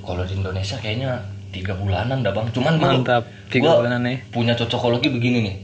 [0.00, 1.18] kalau di Indonesia kayaknya
[1.50, 4.18] tiga bulanan dah bang cuman gua- Mantap, tiga gua bulanan nih.
[4.30, 5.56] punya cocokologi begini nih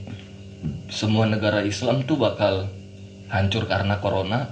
[0.88, 2.66] semua negara Islam tuh bakal
[3.28, 4.50] hancur karena corona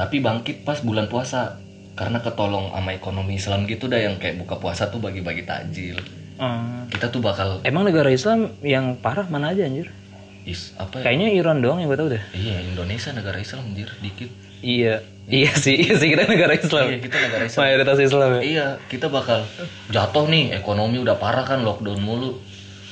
[0.00, 1.60] tapi bangkit pas bulan puasa
[1.92, 6.00] karena ketolong sama ekonomi Islam gitu dah yang kayak buka puasa tuh bagi-bagi takjil
[6.40, 6.88] Hmm.
[6.88, 9.92] kita tuh bakal Emang negara Islam yang parah mana aja anjir?
[10.40, 11.02] is apa ya?
[11.04, 12.22] Kayaknya Iran doang yang gue tau deh.
[12.32, 16.88] iya Indonesia negara Islam anjir dikit Iya, iya sih, iya sih kita negara Islam.
[16.88, 18.40] iya kita negara Islam Mayoritas Islam ya.
[18.40, 19.44] iya kita bakal
[19.88, 22.40] jatuh nih ekonomi udah parah kan lockdown mulu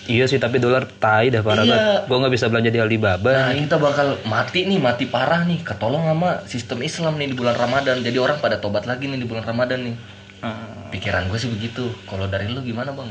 [0.09, 1.73] Iya sih, tapi dolar tai dah parah Iya.
[1.77, 2.01] banget.
[2.09, 3.29] Gue nggak bisa belanja di Alibaba.
[3.29, 7.53] Nah kita bakal mati nih, mati parah nih, ketolong sama sistem Islam nih di bulan
[7.53, 8.01] Ramadan.
[8.01, 9.97] Jadi orang pada tobat lagi nih di bulan Ramadan nih.
[10.41, 10.89] Hmm.
[10.89, 11.93] Pikiran gue sih begitu.
[12.09, 13.11] Kalau dari lu gimana bang?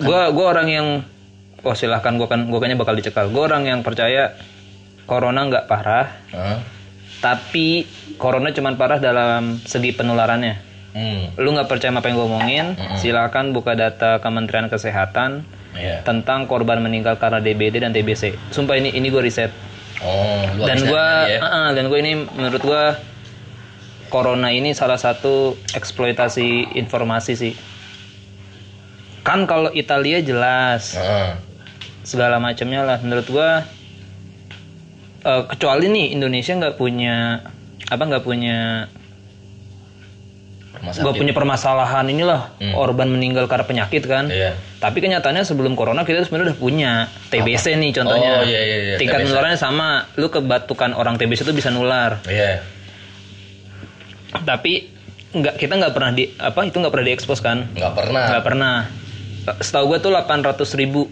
[0.00, 0.86] Gue gua orang yang,
[1.60, 3.32] oh silahkan gue kan gue kayaknya bakal dicekal.
[3.32, 4.36] Gue orang yang percaya
[5.04, 6.60] corona nggak parah, Hah?
[7.20, 7.84] tapi
[8.14, 10.69] corona cuman parah dalam segi penularannya.
[10.90, 11.30] Hmm.
[11.38, 12.66] Lu nggak percaya apa yang gue omongin?
[12.98, 16.02] Silakan buka data Kementerian Kesehatan Iya.
[16.02, 18.34] tentang korban meninggal karena DBD dan TBC.
[18.50, 19.54] Sumpah ini ini gue riset.
[20.02, 21.70] Oh, dan gue ya?
[21.76, 22.82] dan gue ini menurut gue
[24.10, 27.54] corona ini salah satu eksploitasi informasi sih
[29.22, 31.38] kan kalau Italia jelas Heeh.
[32.02, 33.50] segala macamnya lah menurut gue
[35.22, 37.44] eh, kecuali nih Indonesia nggak punya
[37.86, 38.90] apa nggak punya
[40.82, 41.12] Sakit.
[41.12, 42.72] punya permasalahan inilah Hmm.
[42.72, 44.56] korban meninggal karena penyakit kan Iya.
[44.76, 46.92] tapi kenyataannya sebelum corona kita sebenarnya udah punya
[47.28, 51.52] TBC nih contohnya Oh, iya, iya, iya, tingkat penularannya sama lu kebatukan orang TBC itu
[51.52, 52.64] bisa nular Iya.
[54.40, 54.88] tapi
[55.30, 58.24] nggak kita nggak pernah di apa itu nggak pernah diekspos kan Nggak pernah.
[58.26, 58.74] nggak pernah
[59.58, 61.06] setahu gue tuh 800 ribu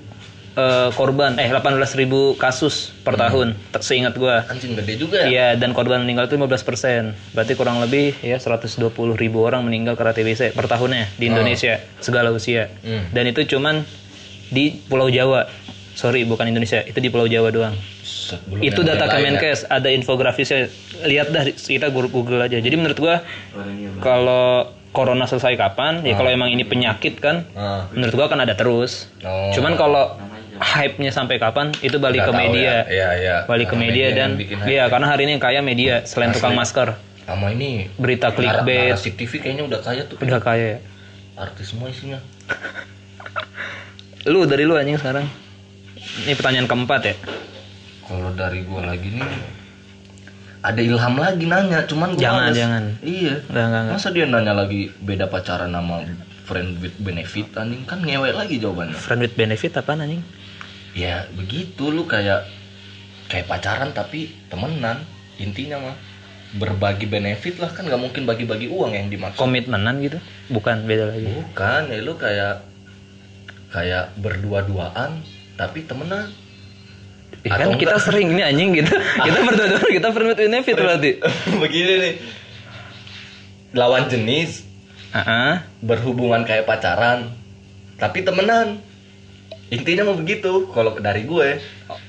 [0.58, 1.36] eh, korban.
[1.36, 1.62] Eh 18
[1.94, 5.26] ribu kasus per tahun te- seingat gue Anjing gede juga ya?
[5.26, 7.02] iya dan korban meninggal itu 15 persen.
[7.30, 12.28] Berarti kurang lebih ya 120 ribu orang meninggal karena TBC per tahunnya di Indonesia segala
[12.30, 12.66] usia.
[12.80, 13.06] Hmm.
[13.08, 13.86] dan itu cuman
[14.48, 15.46] di Pulau Jawa.
[15.94, 17.74] Sorry bukan Indonesia itu di Pulau Jawa doang.
[18.00, 19.10] Set, belum itu data ya?
[19.12, 20.70] Kemenkes ada infografisnya.
[21.00, 22.54] Lihat dah kita Google aja.
[22.56, 23.22] Jadi menurut gua
[23.98, 24.46] kalau
[24.88, 27.86] corona selesai kapan ya kalau emang ini penyakit kan Ah.
[27.90, 29.06] menurut gua akan ada terus.
[29.20, 29.50] Oh.
[29.52, 30.16] cuman kalau
[30.58, 32.80] hype-nya sampai kapan itu balik Nggak ke media ya.
[32.84, 33.36] Iya, iya.
[33.44, 34.30] balik ke Karena media media dan
[34.64, 34.84] iya ya.
[34.86, 39.32] karena hari ini yang kaya media selain tukang masker Sama ini berita clickbait Narasi TV
[39.38, 40.16] kayaknya udah kaya tuh.
[40.18, 40.78] udah kaya ya
[41.36, 42.18] Artis semua isinya.
[44.24, 45.24] lu dari lu anjing sekarang
[46.20, 47.14] ini pertanyaan keempat ya
[48.02, 49.28] Kalau dari gua lagi nih
[50.58, 52.56] ada ilham lagi nanya, cuman gua Jangan, males.
[52.58, 52.82] jangan.
[52.98, 53.34] Iya.
[53.46, 53.94] Enggak, enggak, enggak.
[53.94, 56.02] Masa dia nanya lagi beda pacaran sama
[56.42, 58.96] friend with benefit anjing kan ngewek lagi jawabannya.
[58.96, 60.24] friend with benefit apa anjing
[60.98, 62.42] Ya begitu lu kayak
[63.30, 65.06] kayak pacaran tapi temenan
[65.38, 65.96] intinya mah
[66.58, 69.36] berbagi benefit lah kan nggak mungkin bagi-bagi uang yang dimaksud.
[69.36, 70.16] komitmenan gitu
[70.48, 72.64] bukan beda lagi Bukan, ya lu kayak
[73.68, 75.20] kayak berdua-duaan
[75.60, 76.32] tapi temenan.
[77.44, 78.88] Ya kan Atau kita sering nih anjing gitu.
[79.28, 81.10] Kita berdua kita with benefit berarti.
[81.62, 82.14] Begini nih.
[83.76, 84.64] Lawan jenis
[85.12, 85.60] Heeh.
[85.84, 87.28] berhubungan kayak pacaran
[88.00, 88.80] tapi temenan.
[89.68, 91.60] Intinya mau begitu kalau dari gue.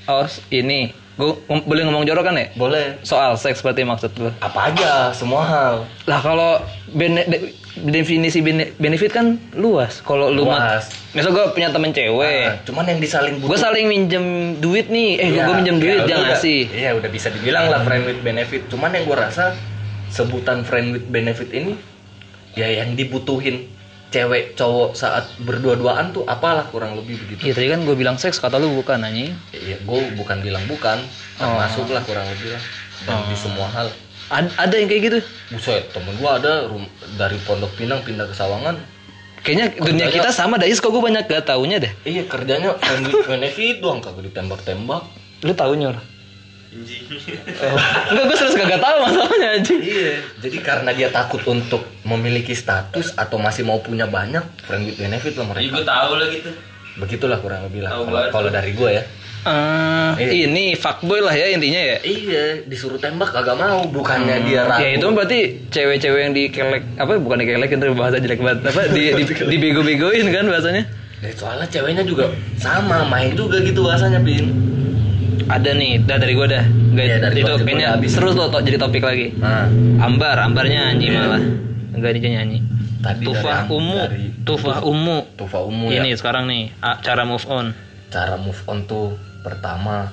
[0.06, 2.48] Oh, ini gue boleh ngomong jorok kan ya?
[2.56, 2.96] Boleh.
[3.04, 4.32] Soal seks berarti maksud lu.
[4.40, 5.76] Apa aja, semua hal.
[6.06, 10.00] Lah kalau bene- de- definisi bene- benefit kan luas.
[10.00, 10.88] Kalau lu Luas.
[11.12, 14.26] Misal gue punya temen cewek, Nah, cuman yang disaling gue saling minjem
[14.58, 16.60] duit nih, eh Iya, gue minjem duit ya, dia udah- ngasih.
[16.70, 18.62] Iya udah bisa dibilang lah friend with benefit.
[18.70, 19.58] Cuman yang gue rasa
[20.08, 21.76] sebutan friend with benefit ini
[22.54, 23.68] ya yang dibutuhin
[24.10, 27.46] cewek cowok saat berdua-duaan tuh apalah kurang lebih begitu.
[27.46, 29.38] Iya tadi kan gue bilang seks kata lu bukan anjing.
[29.54, 30.98] Iya, gue bukan bilang bukan,
[31.38, 32.64] termasuk lah kurang lebih lah.
[33.06, 33.88] Dan di semua hal.
[34.30, 35.20] Ad- ada yang kayak gitu.
[35.50, 38.78] Buset, temen gue ada rum- dari Pondok Pinang pindah ke Sawangan.
[39.40, 41.94] Kayaknya dunia kita sama Dais kok gue banyak gak taunya deh.
[42.04, 45.06] Iya kerjanya with benefit doang kagak ditembak-tembak.
[45.42, 45.96] Lu tahu nyor?
[46.70, 49.80] Enggak, gue serius kagak tahu masalahnya anjing.
[49.82, 54.98] Iya, jadi karena dia takut untuk memiliki status atau masih mau punya banyak friend with
[54.98, 55.74] benefit lah Iya mereka.
[55.74, 56.50] gue tahu lah gitu.
[57.00, 57.98] Begitulah kurang lebih lah
[58.30, 59.04] kalau dari gue ya.
[59.40, 60.46] Eh, Iya.
[60.46, 61.98] ini fuckboy lah ya intinya ya.
[62.04, 64.84] Iya, disuruh tembak kagak mau, bukannya dia ragu.
[64.84, 65.40] Ya itu berarti
[65.72, 69.24] cewek-cewek yang dikelek apa bukan dikelekin tapi bahasa jelek banget apa di, di,
[69.56, 70.84] dibego-begoin kan bahasanya.
[71.20, 74.52] Dan soalnya ceweknya juga sama, main juga gitu bahasanya, Bin.
[75.50, 76.62] Ada nih, dah dari gua dah.
[76.62, 79.34] Nggak, Iya, dari itu kayaknya terus lo to, jadi topik lagi.
[79.34, 79.66] Nah,
[79.98, 81.20] Ambar, ambarnya nyanyi Iya.
[81.20, 81.42] malah.
[81.90, 82.60] Enggak dia nyanyi.
[83.00, 85.18] tadi Tufah dari, umu, dari tufah umu.
[85.40, 86.04] Tufa Umu ya.
[86.04, 87.72] Ini sekarang nih cara move on.
[88.12, 90.12] Cara move on tuh pertama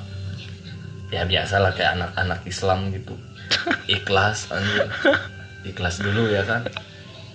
[1.11, 3.19] ya biasalah kayak anak-anak Islam gitu.
[3.91, 4.87] Ikhlas anjir.
[5.67, 6.63] Ikhlas dulu ya kan.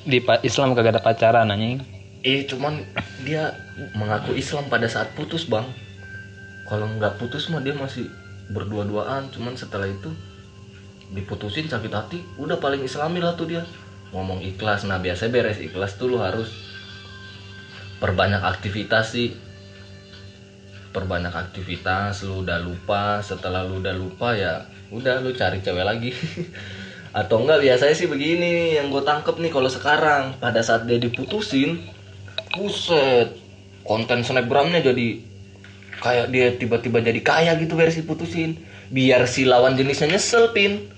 [0.02, 1.84] Di Islam kagak ada pacaran anjing.
[2.24, 2.80] Eh cuman
[3.22, 3.52] dia
[3.92, 5.68] mengaku Islam pada saat putus bang.
[6.72, 8.08] Kalau nggak putus mah dia masih
[8.48, 9.28] berdua-duaan.
[9.36, 10.08] Cuman setelah itu
[11.12, 13.68] diputusin sakit hati, udah paling Islami lah tuh dia.
[14.16, 14.88] Ngomong ikhlas.
[14.88, 16.48] Nah biasanya beres ikhlas tuh lu harus
[18.00, 19.36] perbanyak aktivitas sih.
[20.96, 23.20] Perbanyak aktivitas, lu udah lupa.
[23.20, 24.64] Setelah lu udah lupa ya,
[24.96, 26.16] udah lu cari cewek lagi.
[27.20, 31.84] Atau enggak biasanya sih begini yang gue tangkep nih kalau sekarang pada saat dia diputusin,
[32.56, 33.36] buset,
[33.84, 35.31] konten snapgramnya jadi
[36.02, 38.58] kayak dia tiba-tiba jadi kaya gitu versi putusin,
[38.90, 40.90] biar si lawan jenisnya nyesel pin.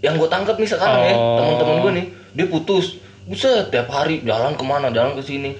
[0.00, 1.36] Yang gue tangkep nih sekarang ya Oh.
[1.40, 2.96] teman-teman gue nih, dia putus,
[3.28, 5.52] buset tiap hari jalan ke mana, jalan ke sini.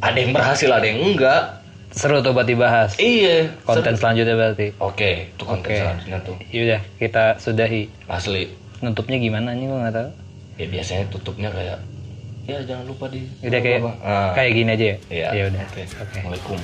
[0.00, 1.64] Ada yang berhasil, ada yang enggak.
[1.96, 2.92] Seru tuh buat dibahas.
[3.00, 3.56] Iya.
[3.64, 4.76] Konten selanjutnya berarti.
[4.84, 5.80] Oke, itu konten Oke.
[5.80, 6.36] selanjutnya tuh.
[6.52, 7.88] Yaudah, kita sudahi.
[8.04, 8.52] Asli.
[8.84, 10.10] Nutupnya gimana nih gua nggak tahu.
[10.60, 11.80] Ya biasanya tutupnya kayak
[12.46, 13.80] ya jangan lupa di Udah kayak.
[14.02, 14.96] Ah, kayak gini aja ya.
[15.10, 15.28] Iya.
[15.34, 15.62] Ya udah.
[15.66, 15.82] Oke.
[15.82, 16.02] Oke.
[16.02, 16.58] Assalamualaikum.